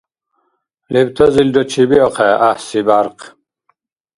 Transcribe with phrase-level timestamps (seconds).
[0.93, 3.25] Лебтазилра чебиахъехӀе гӀяхӀси бяркъ.